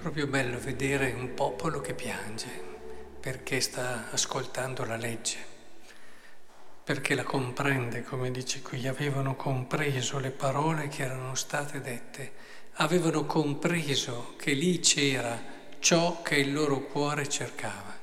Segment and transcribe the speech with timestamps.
[0.00, 2.48] Proprio bello vedere un popolo che piange
[3.18, 5.38] perché sta ascoltando la legge,
[6.84, 12.32] perché la comprende, come dice qui, avevano compreso le parole che erano state dette,
[12.74, 15.36] avevano compreso che lì c'era
[15.80, 17.98] ciò che il loro cuore cercava.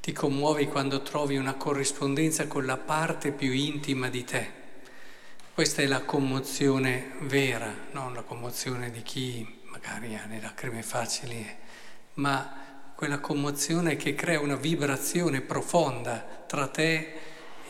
[0.00, 4.50] Ti commuovi quando trovi una corrispondenza con la parte più intima di te.
[5.54, 11.46] Questa è la commozione vera, non la commozione di chi magari ha le lacrime facili,
[12.14, 12.62] ma
[12.94, 17.12] quella commozione che crea una vibrazione profonda tra te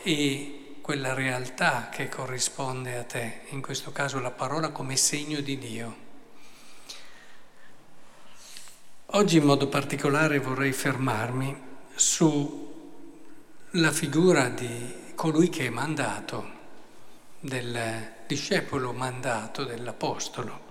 [0.01, 5.57] e quella realtà che corrisponde a te, in questo caso la parola come segno di
[5.57, 6.03] Dio.
[9.07, 11.63] Oggi in modo particolare vorrei fermarmi
[11.95, 12.71] sulla
[13.91, 16.53] figura di colui che è mandato,
[17.39, 20.64] del discepolo mandato dell'Apostolo.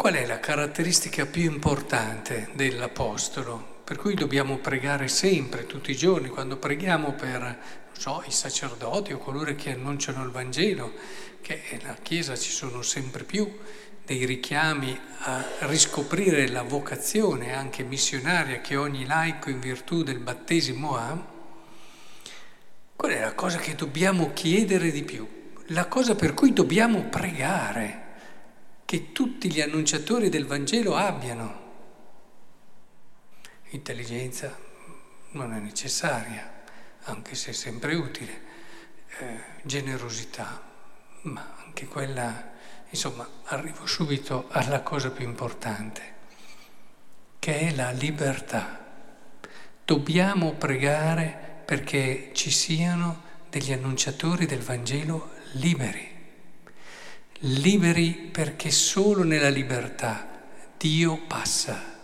[0.00, 3.82] Qual è la caratteristica più importante dell'Apostolo?
[3.84, 7.58] Per cui dobbiamo pregare sempre, tutti i giorni, quando preghiamo per
[7.92, 10.94] so, i sacerdoti o coloro che annunciano il Vangelo,
[11.42, 13.58] che nella Chiesa ci sono sempre più
[14.02, 20.96] dei richiami a riscoprire la vocazione anche missionaria che ogni laico in virtù del battesimo
[20.96, 21.26] ha,
[22.96, 25.28] qual è la cosa che dobbiamo chiedere di più?
[25.66, 28.08] La cosa per cui dobbiamo pregare
[28.90, 31.60] che tutti gli annunciatori del Vangelo abbiano.
[33.68, 34.58] Intelligenza
[35.30, 36.64] non è necessaria,
[37.02, 38.40] anche se è sempre utile,
[39.20, 40.60] eh, generosità,
[41.20, 42.50] ma anche quella,
[42.88, 46.14] insomma, arrivo subito alla cosa più importante,
[47.38, 48.86] che è la libertà.
[49.84, 56.09] Dobbiamo pregare perché ci siano degli annunciatori del Vangelo liberi
[57.44, 60.28] liberi perché solo nella libertà
[60.76, 61.98] Dio passa.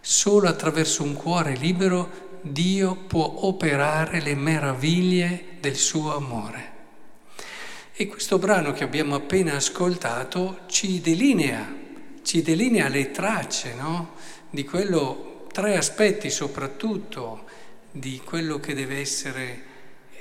[0.00, 6.70] Solo attraverso un cuore libero Dio può operare le meraviglie del suo amore.
[7.92, 11.72] E questo brano che abbiamo appena ascoltato ci delinea,
[12.22, 14.14] ci delinea le tracce no?
[14.50, 17.44] di quello, tre aspetti soprattutto,
[17.92, 19.70] di quello che deve essere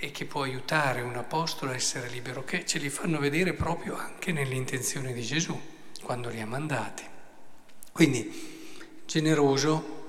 [0.03, 3.95] e che può aiutare un apostolo a essere libero, che ce li fanno vedere proprio
[3.95, 5.56] anche nell'intenzione di Gesù
[6.01, 7.03] quando li ha mandati.
[7.91, 10.00] Quindi generoso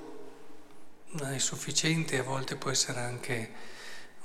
[1.10, 3.50] non è sufficiente, a volte può essere anche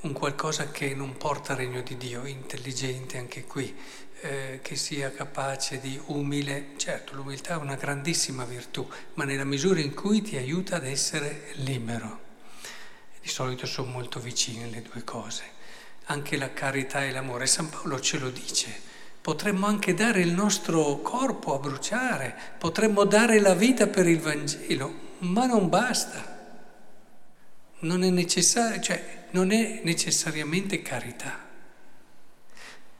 [0.02, 3.76] un qualcosa che non porta regno di Dio, intelligente anche qui,
[4.22, 6.76] eh, che sia capace di umile.
[6.78, 11.52] Certo, l'umiltà è una grandissima virtù, ma nella misura in cui ti aiuta ad essere
[11.56, 12.24] libero.
[13.20, 15.56] Di solito sono molto vicine le due cose
[16.08, 17.48] anche la carità e l'amore.
[17.48, 18.86] San Paolo ce lo dice.
[19.22, 24.94] Potremmo anche dare il nostro corpo a bruciare, potremmo dare la vita per il Vangelo,
[25.20, 26.36] ma non basta.
[27.80, 31.46] Non è, necessario, cioè, non è necessariamente carità.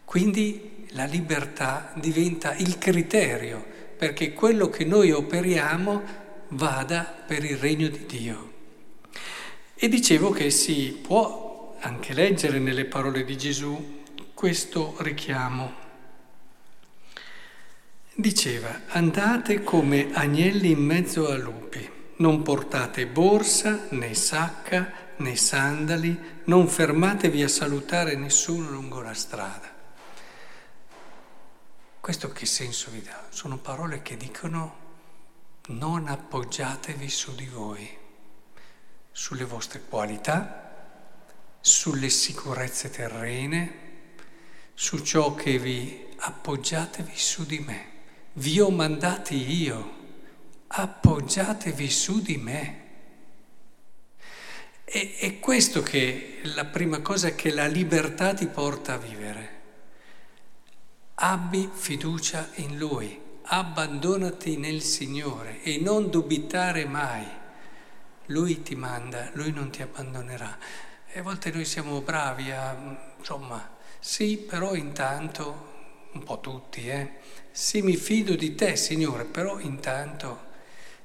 [0.04, 3.66] Quindi la libertà diventa il criterio
[3.98, 8.54] perché quello che noi operiamo vada per il regno di Dio.
[9.76, 11.47] E dicevo che si può
[11.88, 14.04] anche leggere nelle parole di Gesù
[14.34, 15.86] questo richiamo.
[18.14, 26.42] Diceva, andate come agnelli in mezzo a lupi, non portate borsa né sacca né sandali,
[26.44, 29.74] non fermatevi a salutare nessuno lungo la strada.
[32.02, 33.28] Questo che senso vi dà?
[33.30, 34.86] Sono parole che dicono
[35.68, 37.90] non appoggiatevi su di voi,
[39.10, 40.67] sulle vostre qualità,
[41.60, 43.86] sulle sicurezze terrene,
[44.74, 47.96] su ciò che vi appoggiatevi su di me.
[48.34, 49.96] Vi ho mandati io,
[50.68, 52.86] appoggiatevi su di me.
[54.86, 59.56] E, è questo che la prima cosa che la libertà ti porta a vivere.
[61.16, 67.26] Abbi fiducia in Lui, abbandonati nel Signore e non dubitare mai.
[68.28, 70.58] Lui ti manda, Lui non ti abbandonerà.
[71.18, 72.78] E a volte noi siamo bravi a,
[73.18, 73.68] insomma,
[73.98, 77.14] sì, però intanto, un po' tutti, eh,
[77.50, 80.46] sì, mi fido di te, Signore, però intanto,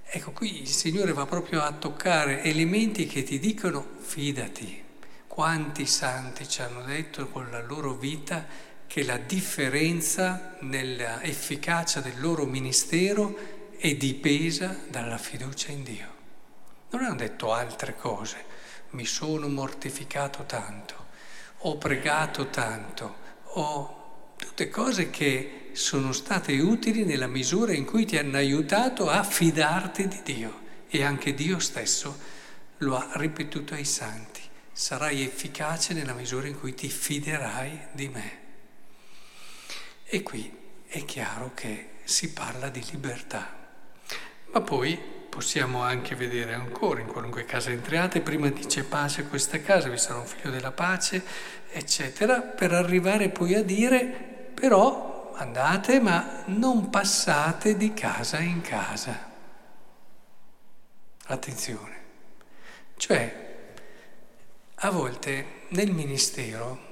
[0.05, 4.85] ecco qui il Signore va proprio a toccare elementi che ti dicono fidati.
[5.27, 8.45] Quanti santi ci hanno detto con la loro vita
[8.87, 16.09] che la differenza nell'efficacia del loro ministero è dipesa dalla fiducia in Dio.
[16.91, 18.52] Non hanno detto altre cose,
[18.93, 21.07] mi sono mortificato tanto,
[21.59, 23.15] ho pregato tanto,
[23.55, 24.01] ho
[24.43, 30.09] Tutte cose che sono state utili nella misura in cui ti hanno aiutato a fidarti
[30.09, 30.61] di Dio.
[30.89, 32.19] E anche Dio stesso
[32.79, 34.41] lo ha ripetuto ai santi.
[34.73, 38.39] Sarai efficace nella misura in cui ti fiderai di me.
[40.05, 40.53] E qui
[40.87, 43.59] è chiaro che si parla di libertà.
[44.53, 45.01] Ma poi
[45.33, 49.97] possiamo anche vedere ancora in qualunque casa entriate, prima dice pace a questa casa, vi
[49.97, 51.25] sarà un figlio della pace,
[51.71, 59.31] eccetera, per arrivare poi a dire però andate ma non passate di casa in casa.
[61.25, 62.01] Attenzione.
[62.97, 63.65] Cioè,
[64.75, 66.91] a volte nel ministero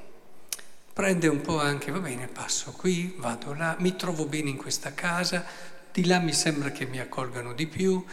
[0.94, 4.94] prende un po' anche, va bene, passo qui, vado là, mi trovo bene in questa
[4.94, 5.44] casa,
[5.92, 8.04] di là mi sembra che mi accolgano di più.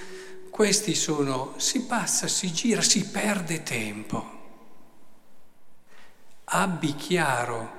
[0.50, 4.36] Questi sono, si passa, si gira, si perde tempo.
[6.46, 7.76] Abbi chiaro,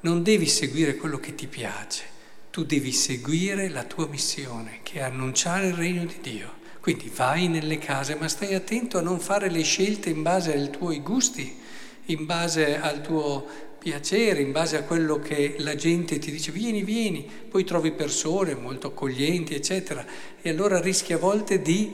[0.00, 2.04] non devi seguire quello che ti piace,
[2.50, 6.56] tu devi seguire la tua missione, che è annunciare il regno di Dio.
[6.80, 10.70] Quindi vai nelle case, ma stai attento a non fare le scelte in base ai
[10.70, 11.58] tuoi gusti,
[12.06, 13.46] in base al tuo
[13.88, 18.54] piacere, in base a quello che la gente ti dice, vieni, vieni, poi trovi persone
[18.54, 20.04] molto accoglienti, eccetera,
[20.42, 21.90] e allora rischi a volte di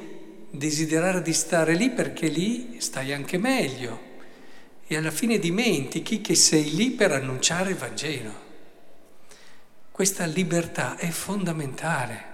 [0.50, 4.12] desiderare di stare lì perché lì stai anche meglio
[4.88, 8.43] e alla fine dimentichi che sei lì per annunciare il Vangelo.
[9.93, 12.25] Questa libertà è fondamentale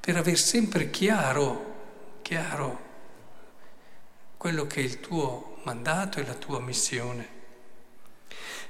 [0.00, 2.86] per aver sempre chiaro, chiaro
[4.38, 7.36] quello che è il tuo mandato e la tua missione.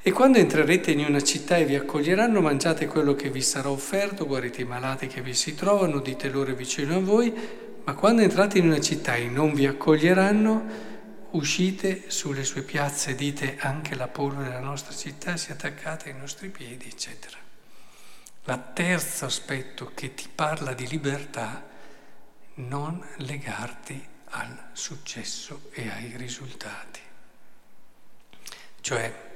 [0.01, 4.27] E quando entrerete in una città e vi accoglieranno, mangiate quello che vi sarà offerto,
[4.27, 7.35] guarite i malati che vi si trovano, dite loro vicino a voi,
[7.85, 10.87] ma quando entrate in una città e non vi accoglieranno,
[11.31, 16.17] uscite sulle sue piazze, dite anche la polvere della nostra città si è attaccata ai
[16.17, 17.37] nostri piedi, eccetera.
[18.45, 21.67] Il terzo aspetto che ti parla di libertà,
[22.55, 27.01] non legarti al successo e ai risultati.
[28.81, 29.28] Cioè,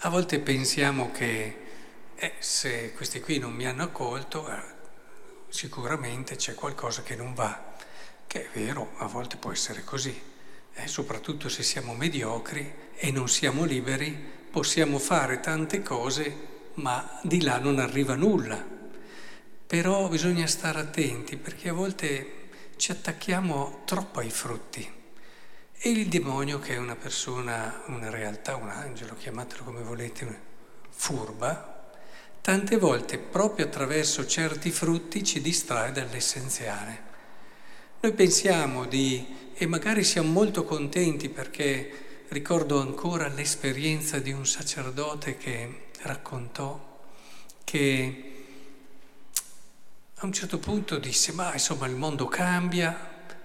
[0.00, 1.56] a volte pensiamo che
[2.14, 4.60] eh, se questi qui non mi hanno accolto, eh,
[5.48, 7.74] sicuramente c'è qualcosa che non va,
[8.26, 10.18] che è vero, a volte può essere così,
[10.74, 14.14] eh, soprattutto se siamo mediocri e non siamo liberi,
[14.50, 18.62] possiamo fare tante cose, ma di là non arriva nulla.
[19.66, 24.95] Però bisogna stare attenti perché a volte ci attacchiamo troppo ai frutti.
[25.78, 30.40] E il demonio, che è una persona, una realtà, un angelo, chiamatelo come volete,
[30.88, 31.90] furba,
[32.40, 37.02] tante volte proprio attraverso certi frutti ci distrae dall'essenziale.
[38.00, 45.36] Noi pensiamo di, e magari siamo molto contenti perché ricordo ancora l'esperienza di un sacerdote
[45.36, 46.98] che raccontò
[47.62, 48.32] che
[50.14, 52.96] a un certo punto disse, ma insomma il mondo cambia,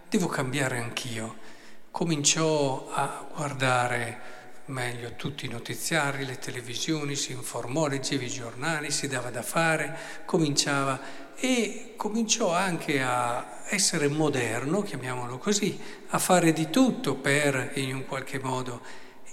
[0.07, 1.59] devo cambiare anch'io
[1.91, 9.07] cominciò a guardare meglio tutti i notiziari, le televisioni, si informò, leggeva i giornali, si
[9.07, 10.99] dava da fare, cominciava
[11.35, 15.77] e cominciò anche a essere moderno, chiamiamolo così,
[16.09, 18.81] a fare di tutto per in un qualche modo.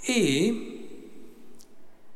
[0.01, 0.87] E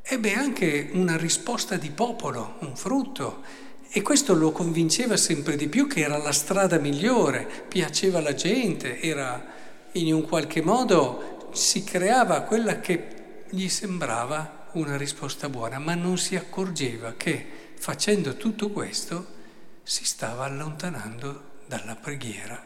[0.01, 3.43] ebbe anche una risposta di popolo, un frutto
[3.89, 8.99] e questo lo convinceva sempre di più che era la strada migliore, piaceva alla gente,
[8.99, 9.61] era
[9.93, 16.17] in un qualche modo si creava quella che gli sembrava una risposta buona, ma non
[16.17, 19.41] si accorgeva che facendo tutto questo
[19.83, 22.65] si stava allontanando dalla preghiera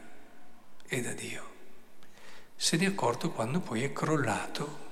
[0.88, 1.55] e da Dio.
[2.55, 4.86] Se ne è accorto quando poi è crollato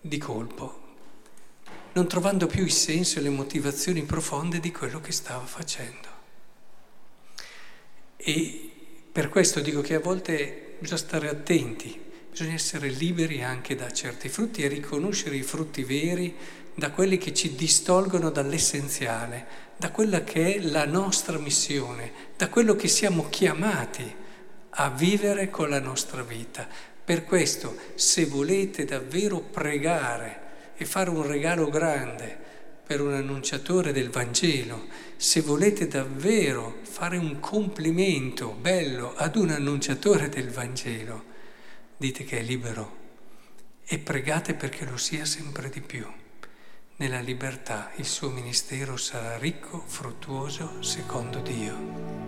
[0.00, 0.86] di colpo,
[1.92, 6.08] non trovando più il senso e le motivazioni profonde di quello che stava facendo.
[8.16, 8.67] E
[9.18, 14.28] per questo dico che a volte bisogna stare attenti, bisogna essere liberi anche da certi
[14.28, 16.36] frutti e riconoscere i frutti veri
[16.72, 19.44] da quelli che ci distolgono dall'essenziale,
[19.76, 24.08] da quella che è la nostra missione, da quello che siamo chiamati
[24.68, 26.68] a vivere con la nostra vita.
[27.04, 30.40] Per questo, se volete davvero pregare
[30.76, 32.38] e fare un regalo grande,
[32.88, 34.86] per un annunciatore del Vangelo,
[35.18, 41.22] se volete davvero fare un complimento bello ad un annunciatore del Vangelo,
[41.98, 42.96] dite che è libero
[43.84, 46.06] e pregate perché lo sia sempre di più.
[46.96, 52.27] Nella libertà il suo ministero sarà ricco, fruttuoso, secondo Dio.